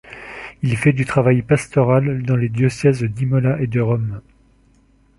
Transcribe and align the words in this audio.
Il 0.63 0.77
fait 0.77 0.93
du 0.93 1.05
travail 1.05 1.43
pastoral 1.43 2.23
dans 2.23 2.35
les 2.35 2.49
diocèses 2.49 3.03
d'Imola 3.03 3.61
et 3.61 3.67
de 3.67 3.79
Rome. 3.81 4.19